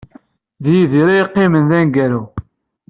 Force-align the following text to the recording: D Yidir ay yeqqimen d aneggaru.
D 0.63 0.65
Yidir 0.73 1.07
ay 1.09 1.17
yeqqimen 1.19 1.65
d 1.69 1.71
aneggaru. 1.79 2.23